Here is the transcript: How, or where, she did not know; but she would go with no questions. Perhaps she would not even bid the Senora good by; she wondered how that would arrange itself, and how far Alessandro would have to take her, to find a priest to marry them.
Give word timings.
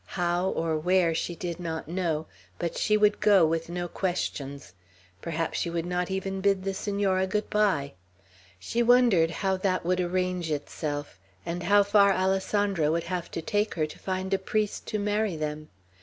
How, 0.17 0.49
or 0.49 0.79
where, 0.79 1.13
she 1.13 1.35
did 1.35 1.59
not 1.59 1.87
know; 1.87 2.25
but 2.57 2.75
she 2.75 2.97
would 2.97 3.19
go 3.19 3.45
with 3.45 3.69
no 3.69 3.87
questions. 3.87 4.73
Perhaps 5.21 5.59
she 5.59 5.69
would 5.69 5.85
not 5.85 6.09
even 6.09 6.41
bid 6.41 6.63
the 6.63 6.73
Senora 6.73 7.27
good 7.27 7.47
by; 7.51 7.93
she 8.57 8.81
wondered 8.81 9.29
how 9.29 9.57
that 9.57 9.85
would 9.85 9.99
arrange 9.99 10.49
itself, 10.49 11.19
and 11.45 11.61
how 11.61 11.83
far 11.83 12.13
Alessandro 12.13 12.91
would 12.91 13.03
have 13.13 13.29
to 13.29 13.43
take 13.43 13.75
her, 13.75 13.85
to 13.85 13.99
find 13.99 14.33
a 14.33 14.39
priest 14.39 14.87
to 14.87 14.97
marry 14.97 15.35
them. 15.35 15.69